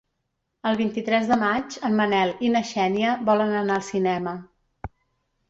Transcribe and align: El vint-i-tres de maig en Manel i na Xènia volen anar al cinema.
El 0.69 0.77
vint-i-tres 0.77 1.29
de 1.31 1.37
maig 1.41 1.75
en 1.89 1.99
Manel 1.99 2.33
i 2.47 2.49
na 2.57 2.63
Xènia 2.71 3.13
volen 3.29 3.55
anar 3.61 3.77
al 3.79 3.87
cinema. 3.93 4.35